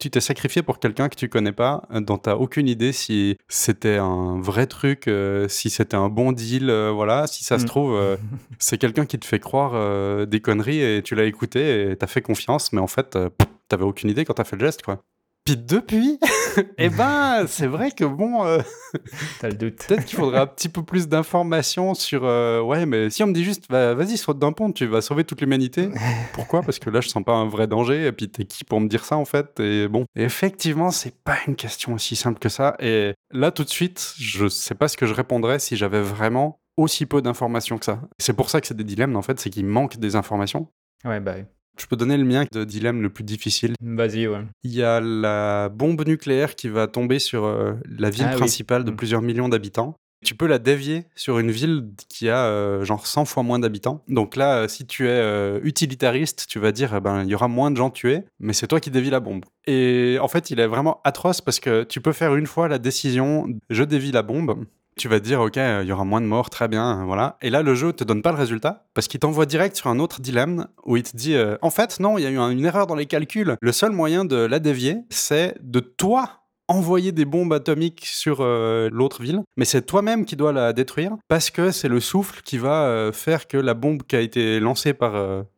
[0.00, 3.36] tu t'es sacrifié pour quelqu'un que tu connais pas, euh, dont t'as aucune idée si
[3.48, 7.26] c'était un vrai truc, euh, si c'était un bon deal, euh, voilà.
[7.26, 7.68] Si ça se Mm.
[7.68, 8.16] trouve, euh,
[8.58, 12.22] c'est quelqu'un qui te fait croire des conneries et tu l'as écouté et t'as fait
[12.22, 13.16] confiance, mais en fait,
[13.68, 15.02] t'avais aucune idée quand t'as fait le geste, quoi.
[15.56, 15.66] Puis?
[15.66, 16.18] Depuis,
[16.78, 18.44] eh ben, c'est vrai que bon.
[18.44, 18.60] euh,
[19.40, 19.84] T'as le doute.
[19.86, 22.24] Peut-être qu'il faudrait un petit peu plus d'informations sur.
[22.24, 25.00] euh, ouais, mais si on me dit juste, va- vas-y, saute d'un pont, tu vas
[25.00, 25.88] sauver toute l'humanité.
[26.32, 26.62] Pourquoi?
[26.62, 28.06] Parce que là, je sens pas un vrai danger.
[28.06, 29.58] Et puis, t'es qui pour me dire ça, en fait?
[29.60, 32.76] Et bon, effectivement, c'est pas une question aussi simple que ça.
[32.80, 36.60] Et là, tout de suite, je sais pas ce que je répondrais si j'avais vraiment
[36.76, 38.00] aussi peu d'informations que ça.
[38.18, 40.68] C'est pour ça que c'est des dilemmes, en fait, c'est qu'il manque des informations.
[41.04, 41.44] Ouais, bah, oui.
[41.80, 43.74] Je peux donner le mien de dilemme le plus difficile.
[43.82, 44.42] vas-y, ouais.
[44.64, 48.36] Il y a la bombe nucléaire qui va tomber sur euh, la ville Ah oui.
[48.38, 48.96] principale de Mm.
[48.96, 49.94] plusieurs millions d'habitants.
[50.22, 54.04] Tu peux la dévier sur une ville qui a euh, genre 100 fois moins d'habitants.
[54.06, 57.34] Donc là, euh, si tu es euh, utilitariste, tu vas dire, eh ben, il y
[57.34, 59.46] aura moins de gens tués, mais c'est toi qui dévis la bombe.
[59.66, 62.78] Et en fait, il est vraiment atroce parce que tu peux faire une fois la
[62.78, 64.66] décision, je dévie la bombe.
[65.00, 67.04] Tu vas te dire, ok, euh, il y aura moins de morts, très bien, euh,
[67.06, 67.38] voilà.
[67.40, 69.98] Et là, le jeu te donne pas le résultat parce qu'il t'envoie direct sur un
[69.98, 72.50] autre dilemme où il te dit, euh, en fait, non, il y a eu un-
[72.50, 73.56] une erreur dans les calculs.
[73.62, 79.22] Le seul moyen de la dévier, c'est de toi envoyer des bombes atomiques sur l'autre
[79.22, 83.10] ville, mais c'est toi-même qui dois la détruire parce que c'est le souffle qui va
[83.12, 85.14] faire que la bombe qui a été lancée par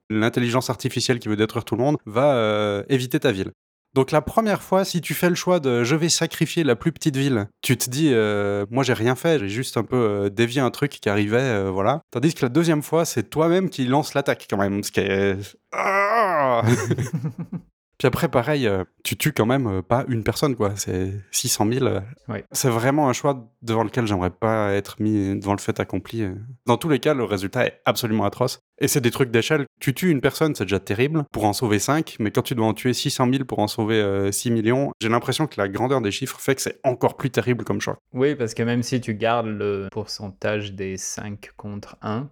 [0.09, 3.51] l'intelligence artificielle qui veut détruire tout le monde va éviter ta ville.
[3.95, 6.93] Donc la première fois, si tu fais le choix de je vais sacrifier la plus
[6.93, 10.31] petite ville, tu te dis euh, moi j'ai rien fait, j'ai juste un peu euh,
[10.31, 12.03] dévié un truc qui arrivait, euh, voilà.
[12.11, 15.37] Tandis que la deuxième fois, c'est toi-même qui lance l'attaque quand même, ce qui est
[18.03, 20.73] Puis après, pareil, euh, tu tues quand même euh, pas une personne, quoi.
[20.75, 21.87] C'est 600 000.
[21.87, 22.01] euh.
[22.27, 22.45] Ouais.
[22.51, 26.27] C'est vraiment un choix devant lequel j'aimerais pas être mis devant le fait accompli.
[26.67, 28.59] Dans tous les cas, le résultat est absolument atroce.
[28.81, 29.67] Et c'est des trucs d'échelle.
[29.79, 32.67] Tu tues une personne, c'est déjà terrible pour en sauver 5, mais quand tu dois
[32.67, 36.01] en tuer 600 000 pour en sauver euh, 6 millions, j'ai l'impression que la grandeur
[36.01, 37.99] des chiffres fait que c'est encore plus terrible comme choix.
[38.13, 42.29] Oui, parce que même si tu gardes le pourcentage des 5 contre 1,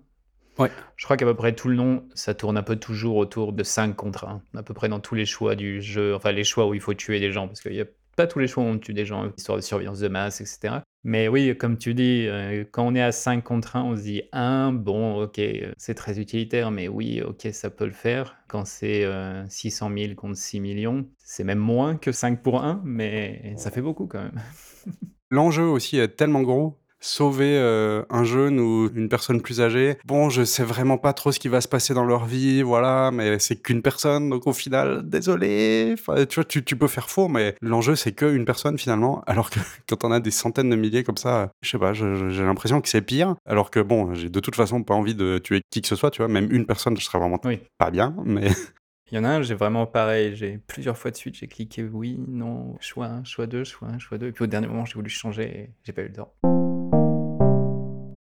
[0.61, 0.71] Ouais.
[0.97, 3.63] je crois qu'à peu près tout le long, ça tourne un peu toujours autour de
[3.63, 4.43] 5 contre 1.
[4.57, 6.95] À peu près dans tous les choix du jeu, enfin les choix où il faut
[6.95, 9.07] tuer des gens, parce qu'il n'y a pas tous les choix où on tue des
[9.07, 10.81] gens, histoire de surveillance de masse, etc.
[11.03, 14.03] Mais oui, comme tu dis, euh, quand on est à 5 contre 1, on se
[14.03, 15.41] dit 1, bon, ok,
[15.79, 18.37] c'est très utilitaire, mais oui, ok, ça peut le faire.
[18.49, 22.83] Quand c'est euh, 600 000 contre 6 millions, c'est même moins que 5 pour 1,
[22.85, 24.41] mais ça fait beaucoup quand même.
[25.31, 26.79] L'enjeu aussi est tellement gros.
[27.03, 31.33] Sauver euh, un jeune ou une personne plus âgée, bon, je sais vraiment pas trop
[31.33, 34.53] ce qui va se passer dans leur vie, voilà, mais c'est qu'une personne, donc au
[34.53, 35.95] final, désolé.
[35.95, 39.49] Enfin, tu vois, tu, tu peux faire faux, mais l'enjeu, c'est qu'une personne finalement, alors
[39.49, 42.83] que quand on a des centaines de milliers comme ça, je sais pas, j'ai l'impression
[42.83, 45.81] que c'est pire, alors que bon, j'ai de toute façon pas envie de tuer qui
[45.81, 47.61] que ce soit, tu vois, même une personne, je serais vraiment Oui.
[47.79, 48.49] pas bien, mais
[49.13, 51.83] Il y en a un, j'ai vraiment pareil, j'ai plusieurs fois de suite, j'ai cliqué
[51.83, 54.85] oui, non, choix 1, choix 2, choix 1, choix 2, et puis au dernier moment,
[54.85, 56.70] j'ai voulu changer et j'ai pas eu le temps.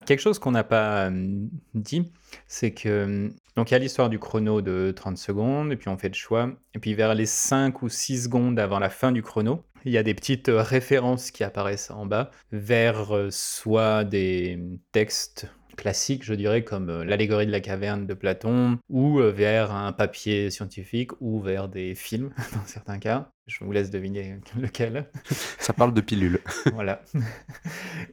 [0.09, 2.11] Quelque chose qu'on n'a pas euh, dit,
[2.47, 5.91] c'est que euh, donc il y a l'histoire du chrono de 30 secondes, et puis
[5.91, 9.13] on fait le choix, et puis vers les 5 ou 6 secondes avant la fin
[9.13, 14.05] du chrono, il y a des petites euh, références qui apparaissent en bas vers soit
[14.05, 14.59] des
[14.93, 20.51] textes classiques, je dirais, comme l'allégorie de la caverne de Platon, ou vers un papier
[20.51, 23.31] scientifique, ou vers des films, dans certains cas.
[23.47, 25.11] Je vous laisse deviner lequel.
[25.59, 26.41] ça parle de pilules.
[26.73, 27.03] voilà.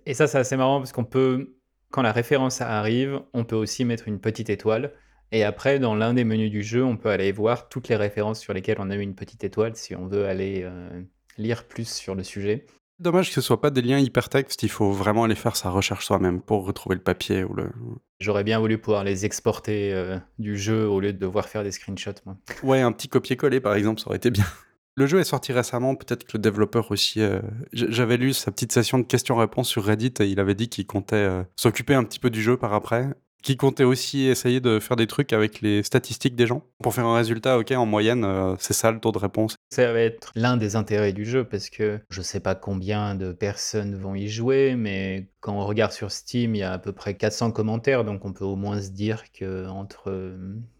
[0.06, 1.56] Et ça, c'est assez marrant parce qu'on peut,
[1.96, 4.92] quand la référence arrive, on peut aussi mettre une petite étoile.
[5.32, 8.42] Et après, dans l'un des menus du jeu, on peut aller voir toutes les références
[8.42, 10.90] sur lesquelles on a eu une petite étoile si on veut aller euh,
[11.38, 12.66] lire plus sur le sujet.
[13.00, 16.06] Dommage que ce soit pas des liens hypertextes, il faut vraiment aller faire sa recherche
[16.06, 17.70] soi-même pour retrouver le papier ou le,
[18.20, 21.72] J'aurais bien voulu pouvoir les exporter euh, du jeu au lieu de devoir faire des
[21.72, 22.36] screenshots, moi.
[22.62, 24.46] Ouais, un petit copier-coller par exemple, ça aurait été bien.
[24.98, 27.20] Le jeu est sorti récemment, peut-être que le développeur aussi.
[27.22, 27.42] euh,
[27.74, 31.16] J'avais lu sa petite session de questions-réponses sur Reddit et il avait dit qu'il comptait
[31.18, 33.10] euh, s'occuper un petit peu du jeu par après.
[33.44, 36.64] Qu'il comptait aussi essayer de faire des trucs avec les statistiques des gens.
[36.82, 39.56] Pour faire un résultat, ok, en moyenne, euh, c'est ça le taux de réponse.
[39.70, 43.34] Ça va être l'un des intérêts du jeu parce que je sais pas combien de
[43.34, 46.94] personnes vont y jouer, mais quand on regarde sur Steam, il y a à peu
[46.94, 50.36] près 400 commentaires, donc on peut au moins se dire que entre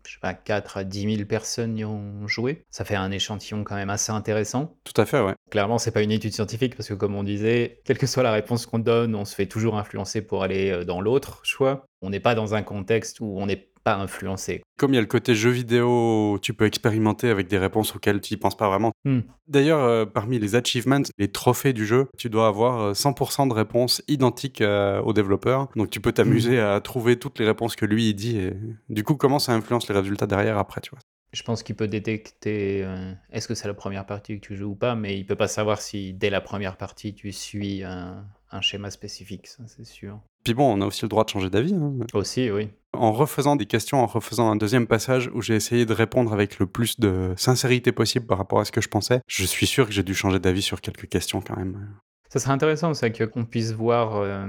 [0.08, 2.66] je sais pas 4 à 10 000 personnes y ont joué.
[2.70, 4.78] Ça fait un échantillon quand même assez intéressant.
[4.84, 5.34] Tout à fait, ouais.
[5.50, 8.32] Clairement, c'est pas une étude scientifique parce que comme on disait, quelle que soit la
[8.32, 11.86] réponse qu'on donne, on se fait toujours influencer pour aller euh, dans l'autre choix.
[12.02, 14.64] On n'est pas dans un contexte où on n'est pas influencé.
[14.78, 18.20] Comme il y a le côté jeu vidéo, tu peux expérimenter avec des réponses auxquelles
[18.20, 18.92] tu n'y penses pas vraiment.
[19.06, 19.20] Hmm.
[19.48, 23.54] D'ailleurs, euh, parmi les achievements, les trophées du jeu, tu dois avoir euh, 100% de
[23.54, 25.70] réponses identiques euh, au développeur.
[25.76, 28.40] Donc tu peux t'amuser à trouver toutes les réponses que lui il dit.
[28.40, 28.54] Et
[28.90, 31.00] du coup, comment ça influence les résultats derrière après, tu vois?
[31.32, 34.72] Je pense qu'il peut détecter euh, est-ce que c'est la première partie que tu joues
[34.72, 38.26] ou pas, mais il peut pas savoir si dès la première partie tu suis un,
[38.52, 40.20] un schéma spécifique, ça c'est sûr.
[40.46, 41.74] Puis bon, on a aussi le droit de changer d'avis.
[41.74, 41.94] hein.
[42.14, 42.70] Aussi, oui.
[42.96, 46.60] En refaisant des questions, en refaisant un deuxième passage où j'ai essayé de répondre avec
[46.60, 49.86] le plus de sincérité possible par rapport à ce que je pensais, je suis sûr
[49.86, 51.88] que j'ai dû changer d'avis sur quelques questions quand même.
[52.30, 54.48] Ça serait intéressant, que qu'on puisse voir euh,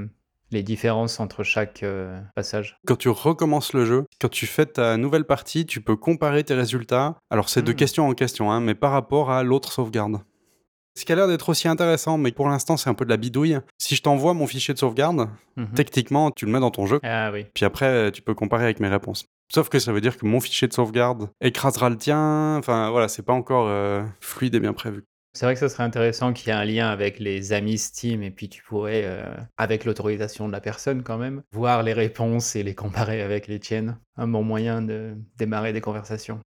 [0.51, 2.79] les différences entre chaque euh, passage.
[2.87, 6.55] Quand tu recommences le jeu, quand tu fais ta nouvelle partie, tu peux comparer tes
[6.55, 7.17] résultats.
[7.31, 7.77] Alors c'est de Mhm.
[7.77, 10.21] question en question, hein, mais par rapport à l'autre sauvegarde.
[10.97, 13.17] Ce qui a l'air d'être aussi intéressant, mais pour l'instant c'est un peu de la
[13.19, 13.59] bidouille.
[13.79, 15.69] Si je t'envoie mon fichier de sauvegarde, Mhm.
[15.75, 17.47] techniquement tu le mets dans ton jeu, Ah oui.
[17.55, 19.27] puis après tu peux comparer avec mes réponses.
[19.53, 22.57] Sauf que ça veut dire que mon fichier de sauvegarde écrasera le tien.
[22.57, 25.05] Enfin voilà, c'est pas encore euh, fluide et bien prévu.
[25.35, 28.23] C'est vrai que ça serait intéressant qu'il y ait un lien avec les amis Steam
[28.23, 29.23] et puis tu pourrais, euh,
[29.59, 33.61] avec l'autorisation de la personne quand même, voir les réponses et les comparer avec les
[33.61, 33.99] tiennes.
[34.17, 36.41] Un bon moyen de démarrer des conversations.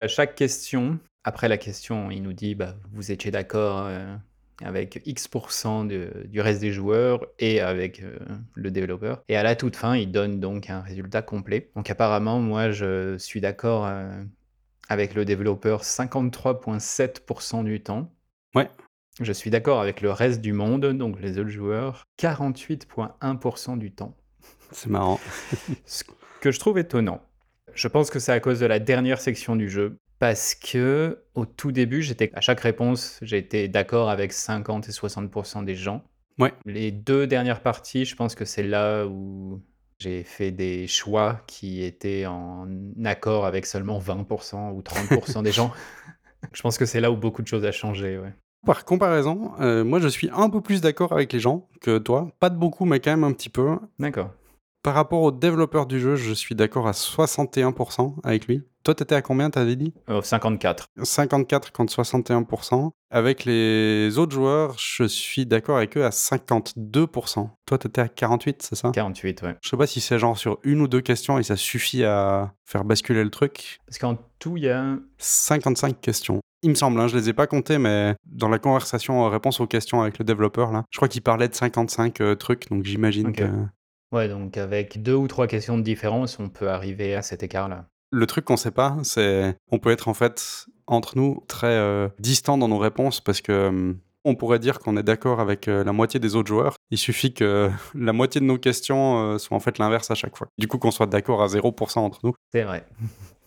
[0.00, 4.16] À chaque question, après la question, il nous dit bah, vous étiez d'accord euh,
[4.62, 8.18] avec X% de- du reste des joueurs et avec euh,
[8.54, 9.22] le développeur.
[9.28, 11.70] Et à la toute fin, il donne donc un résultat complet.
[11.76, 14.10] Donc apparemment, moi, je suis d'accord euh,
[14.88, 18.10] avec le développeur 53,7% du temps.
[18.54, 18.70] Ouais.
[19.20, 24.16] Je suis d'accord avec le reste du monde, donc les autres joueurs, 48,1% du temps.
[24.72, 25.20] C'est marrant.
[25.84, 26.04] Ce
[26.40, 27.20] que je trouve étonnant.
[27.74, 29.98] Je pense que c'est à cause de la dernière section du jeu.
[30.18, 35.64] Parce que au tout début, j'étais à chaque réponse, été d'accord avec 50 et 60%
[35.64, 36.04] des gens.
[36.38, 36.52] Ouais.
[36.66, 39.62] Les deux dernières parties, je pense que c'est là où
[39.98, 42.66] j'ai fait des choix qui étaient en
[43.04, 45.72] accord avec seulement 20% ou 30% des gens.
[46.52, 48.18] je pense que c'est là où beaucoup de choses a changé.
[48.18, 48.34] Ouais.
[48.66, 52.30] Par comparaison, euh, moi je suis un peu plus d'accord avec les gens que toi.
[52.40, 53.78] Pas de beaucoup, mais quand même un petit peu.
[53.98, 54.32] D'accord.
[54.82, 58.62] Par rapport au développeur du jeu, je suis d'accord à 61% avec lui.
[58.82, 59.92] Toi, t'étais à combien, t'avais dit?
[60.08, 60.86] Euh, 54.
[61.02, 62.90] 54 contre 61%.
[63.10, 67.50] Avec les autres joueurs, je suis d'accord avec eux à 52%.
[67.66, 68.90] Toi, t'étais à 48, c'est ça?
[68.94, 69.56] 48, ouais.
[69.62, 72.54] Je sais pas si c'est genre sur une ou deux questions et ça suffit à
[72.64, 73.80] faire basculer le truc.
[73.86, 76.40] Parce qu'en tout, il y a 55 questions.
[76.62, 79.66] Il me semble, hein, je les ai pas comptées, mais dans la conversation réponse aux
[79.66, 83.32] questions avec le développeur, là, je crois qu'il parlait de 55 euh, trucs, donc j'imagine
[83.32, 83.44] que...
[84.12, 87.86] Ouais, donc avec deux ou trois questions de différence, on peut arriver à cet écart-là.
[88.10, 92.08] Le truc qu'on sait pas, c'est on peut être en fait entre nous très euh,
[92.18, 93.94] distants dans nos réponses parce que euh,
[94.24, 96.76] on pourrait dire qu'on est d'accord avec euh, la moitié des autres joueurs.
[96.90, 100.36] Il suffit que la moitié de nos questions euh, soient en fait l'inverse à chaque
[100.36, 100.48] fois.
[100.58, 102.34] Du coup, qu'on soit d'accord à 0% entre nous.
[102.52, 102.84] C'est vrai.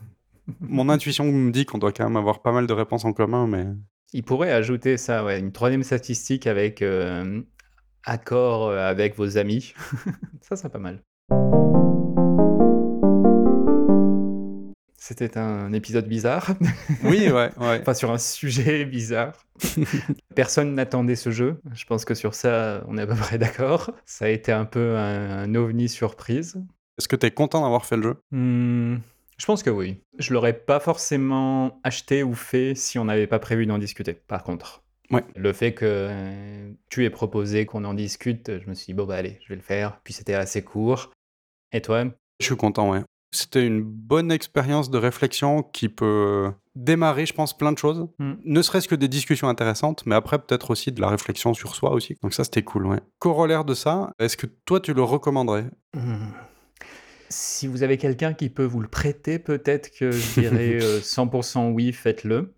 [0.59, 3.47] Mon intuition me dit qu'on doit quand même avoir pas mal de réponses en commun,
[3.47, 3.65] mais
[4.11, 6.83] Il pourrait ajouter ça, ouais, une troisième statistique avec
[8.03, 9.73] accord euh, avec vos amis.
[10.41, 10.99] ça, c'est pas mal.
[14.97, 16.51] C'était un épisode bizarre,
[17.03, 17.79] oui, ouais, ouais.
[17.81, 19.33] enfin sur un sujet bizarre.
[20.35, 21.59] Personne n'attendait ce jeu.
[21.73, 23.91] Je pense que sur ça, on est à peu près d'accord.
[24.05, 26.55] Ça a été un peu un, un ovni surprise.
[26.97, 28.15] Est-ce que t'es content d'avoir fait le jeu?
[28.31, 28.95] Hmm,
[29.37, 29.99] je pense que oui.
[30.19, 34.43] Je l'aurais pas forcément acheté ou fait si on n'avait pas prévu d'en discuter, par
[34.43, 34.82] contre.
[35.13, 35.23] Ouais.
[35.35, 39.05] Le fait que euh, tu aies proposé qu'on en discute, je me suis dit, bon,
[39.05, 39.99] bah allez, je vais le faire.
[40.03, 41.11] Puis c'était assez court.
[41.71, 42.05] Et toi?
[42.39, 43.01] Je suis content, ouais.
[43.31, 48.07] C'était une bonne expérience de réflexion qui peut démarrer, je pense, plein de choses.
[48.19, 48.33] Hmm.
[48.43, 51.91] Ne serait-ce que des discussions intéressantes, mais après peut-être aussi de la réflexion sur soi
[51.91, 52.15] aussi.
[52.21, 52.99] Donc ça, c'était cool, ouais.
[53.19, 55.65] Corollaire de ça, est-ce que toi, tu le recommanderais?
[55.95, 56.27] Hmm.
[57.29, 61.71] Si vous avez quelqu'un qui peut vous le prêter, peut-être que je dirais euh, 100%
[61.71, 62.53] oui, faites-le.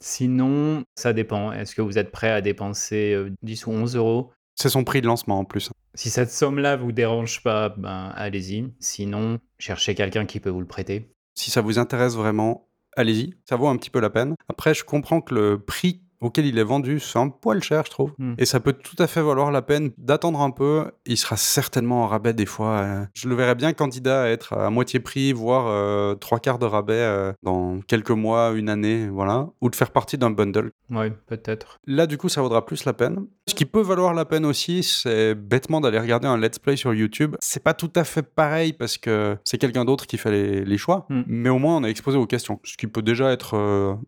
[0.00, 1.52] Sinon, ça dépend.
[1.52, 4.32] Est-ce que vous êtes prêt à dépenser euh, 10 ou 11 euros?
[4.54, 5.70] C'est son prix de lancement en plus.
[5.94, 8.72] Si cette somme-là vous dérange pas, ben allez-y.
[8.78, 11.12] Sinon, cherchez quelqu'un qui peut vous le prêter.
[11.34, 14.34] Si ça vous intéresse vraiment, allez-y, ça vaut un petit peu la peine.
[14.48, 17.90] Après, je comprends que le prix auquel il est vendu, c'est un poil cher, je
[17.90, 18.12] trouve.
[18.18, 18.34] Hmm.
[18.38, 20.84] Et ça peut tout à fait valoir la peine d'attendre un peu.
[21.06, 22.70] Il sera certainement en rabais des fois.
[22.80, 23.04] euh.
[23.14, 26.66] Je le verrais bien candidat à être à moitié prix, voire euh, trois quarts de
[26.66, 29.48] rabais euh, dans quelques mois, une année, voilà.
[29.60, 30.70] Ou de faire partie d'un bundle.
[30.90, 31.78] Oui, peut-être.
[31.86, 33.26] Là, du coup, ça vaudra plus la peine.
[33.48, 36.94] Ce qui peut valoir la peine aussi, c'est bêtement d'aller regarder un let's play sur
[36.94, 37.36] YouTube.
[37.40, 40.78] C'est pas tout à fait pareil parce que c'est quelqu'un d'autre qui fait les, les
[40.78, 41.22] choix, Hmm.
[41.26, 42.60] mais au moins on est exposé aux questions.
[42.64, 43.54] Ce qui peut déjà être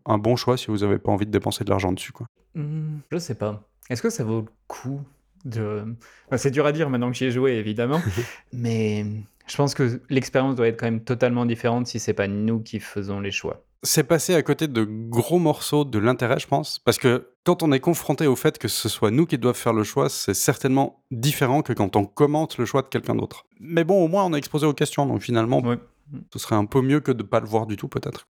[0.05, 2.27] un bon choix si vous avez pas envie de dépenser de l'argent dessus, quoi.
[2.55, 3.63] Hmm, je sais pas.
[3.89, 5.01] Est-ce que ça vaut le coup
[5.45, 5.83] de.
[6.27, 8.01] Enfin, c'est dur à dire maintenant que j'y ai joué, évidemment.
[8.53, 9.05] mais
[9.47, 12.79] je pense que l'expérience doit être quand même totalement différente si c'est pas nous qui
[12.79, 13.63] faisons les choix.
[13.85, 17.73] C'est passé à côté de gros morceaux de l'intérêt, je pense, parce que quand on
[17.73, 21.03] est confronté au fait que ce soit nous qui doivent faire le choix, c'est certainement
[21.11, 23.45] différent que quand on commente le choix de quelqu'un d'autre.
[23.59, 25.77] Mais bon, au moins on est exposé aux questions, donc finalement, Ouais.
[26.31, 28.25] ce serait un peu mieux que de pas le voir du tout, peut-être.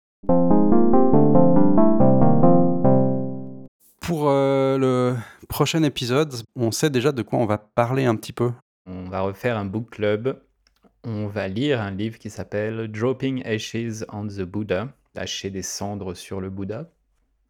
[4.11, 5.17] Pour euh, le
[5.49, 8.51] prochain épisode, on sait déjà de quoi on va parler un petit peu.
[8.87, 10.43] On va refaire un book club.
[11.05, 16.15] On va lire un livre qui s'appelle Dropping Ashes on the Buddha, lâcher des cendres
[16.15, 16.91] sur le Bouddha.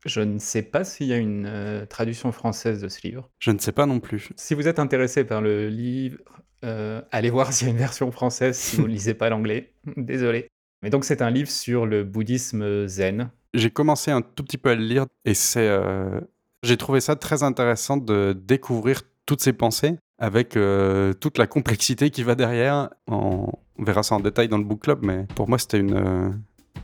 [0.05, 3.31] Je ne sais pas s'il y a une euh, traduction française de ce livre.
[3.39, 4.29] Je ne sais pas non plus.
[4.37, 6.19] Si vous êtes intéressé par le livre,
[6.67, 9.73] euh, allez voir s'il y a une version française si vous ne lisez pas l'anglais.
[9.97, 10.51] Désolé.
[10.83, 13.31] Mais donc c'est un livre sur le bouddhisme zen.
[13.55, 16.21] J'ai commencé un tout petit peu à le lire et c'est, euh,
[16.63, 22.11] j'ai trouvé ça très intéressant de découvrir toutes ces pensées avec euh, toute la complexité
[22.11, 22.91] qui va derrière.
[23.07, 23.47] On,
[23.79, 26.29] verra ça en détail dans le book club, mais pour moi c'était une euh,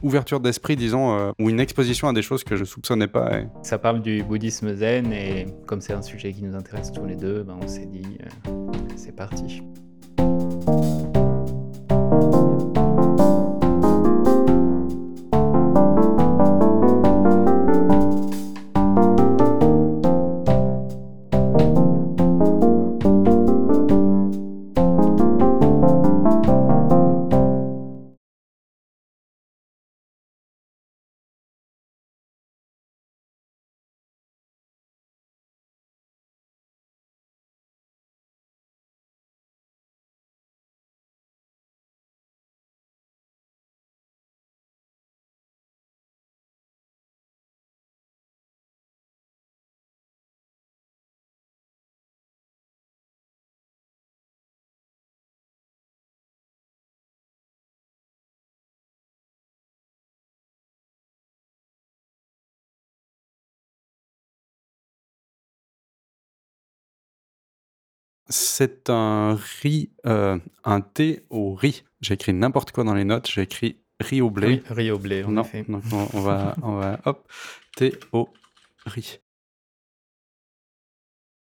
[0.03, 3.43] ouverture d'esprit, disons, euh, ou une exposition à des choses que je soupçonnais pas.
[3.63, 7.17] Ça parle du bouddhisme zen et comme c'est un sujet qui nous intéresse tous les
[7.17, 8.19] deux, ben on s'est dit
[8.97, 9.63] c'est parti.
[68.29, 71.85] C'est un riz, euh, un thé au riz.
[72.01, 73.31] J'ai écrit n'importe quoi dans les notes.
[73.31, 74.47] J'ai écrit riz au blé.
[74.49, 75.65] Oui, riz au blé, en non, effet.
[75.69, 77.31] donc on, on va, on va, hop,
[77.77, 78.29] thé au
[78.85, 79.21] riz.